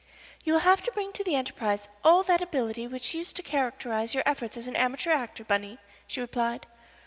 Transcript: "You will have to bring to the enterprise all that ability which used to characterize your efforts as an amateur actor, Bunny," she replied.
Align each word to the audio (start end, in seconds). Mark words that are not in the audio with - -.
"You 0.43 0.53
will 0.53 0.61
have 0.61 0.81
to 0.81 0.91
bring 0.93 1.11
to 1.13 1.23
the 1.23 1.35
enterprise 1.35 1.87
all 2.03 2.23
that 2.23 2.41
ability 2.41 2.87
which 2.87 3.13
used 3.13 3.35
to 3.35 3.43
characterize 3.43 4.15
your 4.15 4.23
efforts 4.25 4.57
as 4.57 4.67
an 4.67 4.75
amateur 4.75 5.11
actor, 5.11 5.43
Bunny," 5.43 5.77
she 6.07 6.19
replied. 6.19 6.65